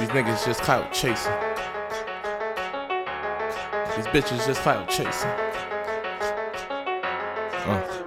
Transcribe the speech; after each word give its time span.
These 0.00 0.08
niggas 0.08 0.46
just 0.46 0.62
clout 0.62 0.94
chasing. 0.94 1.30
These 3.94 4.06
bitches 4.06 4.46
just 4.46 4.62
clout 4.62 4.88
chasing. 4.88 5.28
Uh. 7.68 7.99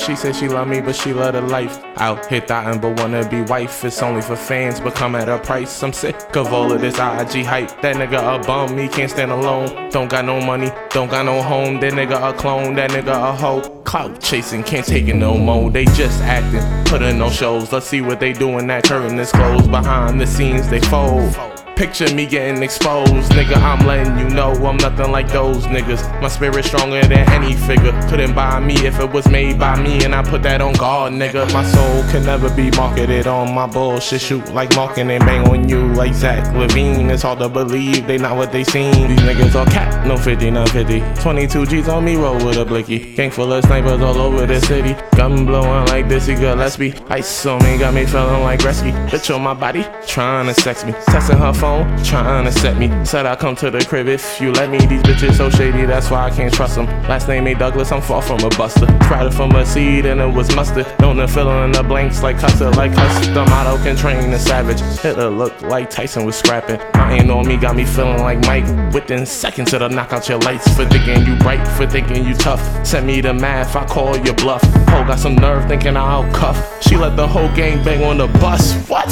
She 0.00 0.16
said 0.16 0.34
she 0.34 0.48
love 0.48 0.66
me, 0.66 0.80
but 0.80 0.96
she 0.96 1.12
love 1.12 1.34
the 1.34 1.42
life. 1.42 1.78
Out 1.98 2.24
here 2.24 2.40
thotting, 2.40 2.80
but 2.80 2.98
wanna 2.98 3.28
be 3.28 3.42
wife. 3.42 3.84
It's 3.84 4.02
only 4.02 4.22
for 4.22 4.34
fans, 4.34 4.80
but 4.80 4.94
come 4.94 5.14
at 5.14 5.28
a 5.28 5.38
price. 5.38 5.82
I'm 5.82 5.92
sick 5.92 6.16
of 6.36 6.54
all 6.54 6.72
of 6.72 6.80
this 6.80 6.94
IG 6.94 7.44
hype. 7.44 7.82
That 7.82 7.96
nigga 7.96 8.40
a 8.40 8.46
bum, 8.46 8.78
he 8.78 8.88
can't 8.88 9.10
stand 9.10 9.30
alone. 9.30 9.90
Don't 9.90 10.08
got 10.08 10.24
no 10.24 10.40
money, 10.40 10.70
don't 10.88 11.10
got 11.10 11.26
no 11.26 11.42
home. 11.42 11.80
That 11.80 11.92
nigga 11.92 12.30
a 12.30 12.32
clone, 12.32 12.74
that 12.76 12.92
nigga 12.92 13.12
a 13.12 13.36
hoe. 13.36 13.60
Clout 13.84 14.22
chasing, 14.22 14.62
can't 14.62 14.86
take 14.86 15.06
it 15.06 15.16
no 15.16 15.36
more. 15.36 15.70
They 15.70 15.84
just 15.84 16.22
acting, 16.22 16.64
putting 16.86 17.18
no 17.18 17.28
shows. 17.28 17.70
Let's 17.70 17.86
see 17.86 18.00
what 18.00 18.20
they 18.20 18.32
doing. 18.32 18.68
That 18.68 18.84
curtain 18.84 19.18
is 19.18 19.32
closed. 19.32 19.70
Behind 19.70 20.18
the 20.18 20.26
scenes, 20.26 20.66
they 20.68 20.80
fold. 20.80 21.49
Picture 21.80 22.14
me 22.14 22.26
getting 22.26 22.62
exposed, 22.62 23.32
nigga. 23.32 23.56
I'm 23.56 23.86
letting 23.86 24.18
you 24.18 24.28
know 24.28 24.52
I'm 24.52 24.76
nothing 24.76 25.10
like 25.10 25.28
those 25.28 25.64
niggas. 25.64 26.20
My 26.20 26.28
spirit 26.28 26.66
stronger 26.66 27.00
than 27.00 27.26
any 27.30 27.54
figure. 27.54 27.98
Couldn't 28.10 28.34
buy 28.34 28.60
me 28.60 28.74
if 28.86 29.00
it 29.00 29.10
was 29.10 29.26
made 29.30 29.58
by 29.58 29.80
me, 29.82 30.04
and 30.04 30.14
I 30.14 30.22
put 30.22 30.42
that 30.42 30.60
on 30.60 30.74
God, 30.74 31.14
nigga. 31.14 31.50
My 31.54 31.64
soul 31.64 32.02
can 32.12 32.26
never 32.26 32.54
be 32.54 32.70
marketed 32.72 33.26
on 33.26 33.54
my 33.54 33.66
bullshit. 33.66 34.20
Shoot 34.20 34.52
like 34.52 34.76
marking 34.76 35.10
and 35.10 35.24
bang 35.24 35.48
on 35.48 35.70
you 35.70 35.90
like 35.94 36.12
Zach 36.12 36.44
LaVine. 36.54 37.08
It's 37.08 37.22
hard 37.22 37.38
to 37.38 37.48
believe 37.48 38.06
they 38.06 38.18
not 38.18 38.36
what 38.36 38.52
they 38.52 38.62
seen. 38.62 39.08
These 39.08 39.20
niggas 39.20 39.54
all 39.54 39.64
cat, 39.64 40.06
no 40.06 40.18
50, 40.18 40.50
no 40.50 40.66
50. 40.66 41.00
22 41.22 41.64
G's 41.64 41.88
on 41.88 42.04
me, 42.04 42.16
roll 42.16 42.34
with 42.44 42.58
a 42.58 42.64
blicky. 42.66 43.14
Gang 43.14 43.30
full 43.30 43.54
of 43.54 43.64
snipers 43.64 44.02
all 44.02 44.18
over 44.18 44.44
the 44.44 44.60
city. 44.60 44.94
Gun 45.16 45.46
blowing 45.46 45.86
like 45.86 46.10
this, 46.10 46.26
Gillespie. 46.26 46.92
Ice 47.08 47.46
on 47.46 47.58
me, 47.64 47.78
got 47.78 47.94
me 47.94 48.04
feeling 48.04 48.42
like 48.42 48.60
Gretzky. 48.60 48.92
Bitch 49.08 49.34
on 49.34 49.40
my 49.40 49.54
body, 49.54 49.86
trying 50.06 50.44
to 50.44 50.52
sex 50.52 50.84
me. 50.84 50.92
Testing 51.06 51.38
her 51.38 51.54
phone 51.54 51.69
phone, 51.70 52.04
trying 52.04 52.44
to 52.44 52.52
set 52.52 52.76
me. 52.76 52.88
Said 53.04 53.26
I 53.26 53.36
come 53.36 53.54
to 53.56 53.70
the 53.70 53.84
crib 53.84 54.08
if 54.08 54.40
you 54.40 54.52
let 54.52 54.70
me. 54.70 54.78
These 54.78 55.02
bitches 55.02 55.34
so 55.36 55.50
shady, 55.50 55.84
that's 55.86 56.10
why 56.10 56.24
I 56.28 56.30
can't 56.30 56.52
trust 56.52 56.74
them. 56.74 56.86
Last 57.08 57.28
name 57.28 57.46
ain't 57.46 57.58
Douglas, 57.58 57.92
I'm 57.92 58.02
far 58.02 58.22
from 58.22 58.40
a 58.40 58.48
buster. 58.50 58.86
It 59.10 59.32
from 59.32 59.54
a 59.54 59.66
seed 59.66 60.06
and 60.06 60.20
it 60.20 60.32
was 60.34 60.54
mustard. 60.56 60.86
Known 61.00 61.16
to 61.16 61.28
fill 61.28 61.50
in 61.64 61.72
the 61.72 61.82
blanks 61.82 62.22
like 62.22 62.38
custard, 62.38 62.76
like 62.76 62.92
custom. 62.94 63.46
Auto 63.48 63.76
can 63.82 63.96
train 63.96 64.32
a 64.32 64.38
savage. 64.38 64.80
Hitler 65.00 65.30
look 65.30 65.60
like 65.62 65.90
Tyson 65.90 66.24
was 66.24 66.36
scrapping. 66.36 66.80
I 66.94 67.18
ain't 67.18 67.30
on 67.30 67.46
me, 67.46 67.56
got 67.56 67.76
me 67.76 67.84
feeling 67.84 68.20
like 68.20 68.40
Mike. 68.46 68.66
Within 68.94 69.26
seconds 69.26 69.72
it'll 69.72 69.90
knock 69.90 70.12
out 70.12 70.28
your 70.28 70.38
lights. 70.38 70.66
For 70.74 70.86
thinking 70.86 71.26
you 71.26 71.36
bright, 71.36 71.64
for 71.76 71.86
thinking 71.86 72.24
you 72.24 72.34
tough. 72.34 72.62
Send 72.86 73.06
me 73.06 73.20
the 73.20 73.34
math, 73.34 73.76
I 73.76 73.84
call 73.86 74.16
your 74.18 74.34
bluff. 74.34 74.62
Ho 74.90 75.04
got 75.04 75.18
some 75.18 75.36
nerve 75.36 75.68
thinking 75.68 75.96
I'll 75.96 76.30
cuff. 76.32 76.58
She 76.82 76.96
let 76.96 77.16
the 77.16 77.28
whole 77.28 77.52
gang 77.54 77.84
bang 77.84 78.02
on 78.04 78.18
the 78.18 78.28
bus. 78.40 78.74
What? 78.88 79.10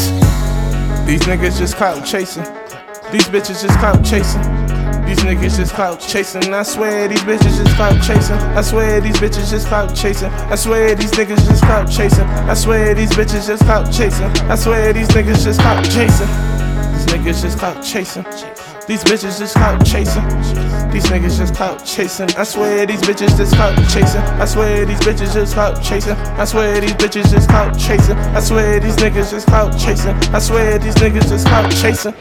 These 1.06 1.22
niggas 1.22 1.58
just 1.58 1.76
clout 1.76 2.04
chasing. 2.04 2.44
These 3.10 3.28
bitches 3.28 3.62
just 3.62 3.78
clout 3.78 4.04
chasing. 4.04 4.42
These 5.06 5.20
niggas 5.20 5.56
just 5.56 5.72
clout 5.72 6.00
chasing. 6.00 6.52
I 6.52 6.62
swear 6.62 7.08
these 7.08 7.20
bitches 7.20 7.56
just 7.56 7.74
clout 7.76 8.02
chasing. 8.02 8.36
I 8.36 8.60
swear 8.60 9.00
these 9.00 9.16
bitches 9.16 9.50
just 9.50 9.68
clout 9.68 9.96
chasing. 9.96 10.30
I 10.30 10.54
swear 10.54 10.94
these 10.94 11.12
niggas 11.12 11.46
just 11.48 11.62
clout 11.62 11.90
chasing. 11.90 12.26
I 12.26 12.54
swear 12.54 12.94
these 12.94 13.10
bitches 13.12 13.46
just 13.46 13.62
clout 13.64 13.90
chasing. 13.90 14.26
I 14.50 14.54
swear 14.54 14.92
these 14.92 15.08
niggas 15.08 15.44
just 15.44 15.60
clout 15.60 15.82
chasing. 15.84 16.28
These 16.92 17.06
niggas 17.06 17.40
just 17.40 17.58
clout 17.58 17.82
chasing. 17.82 18.77
These 18.88 19.04
bitches 19.04 19.38
just 19.38 19.54
clout 19.54 19.84
chasing. 19.84 20.24
These 20.90 21.04
niggas 21.08 21.36
just 21.36 21.54
clout 21.54 21.84
chasing. 21.84 22.30
I 22.38 22.42
swear 22.42 22.86
these 22.86 23.02
bitches 23.02 23.36
just 23.36 23.54
clout 23.54 23.76
chasing. 23.90 24.22
I 24.22 24.46
swear 24.46 24.86
these 24.86 24.98
bitches 25.00 25.34
just 25.34 25.52
clout 25.52 25.82
chasing. 25.82 26.16
I 26.16 26.44
swear 26.46 26.80
these 26.80 26.92
bitches 26.92 27.30
just 27.30 27.50
clout 27.50 27.78
chasing. 27.78 28.16
I 28.16 28.40
swear 28.40 28.80
these 28.80 28.96
niggas 28.96 29.30
just 29.30 29.46
clout 29.46 29.78
chasing. 29.78 30.16
I 30.32 30.38
swear 30.38 30.78
these 30.78 30.94
niggas 30.94 31.28
just 31.28 31.46
clout 31.46 31.70
chasing. 31.70 32.14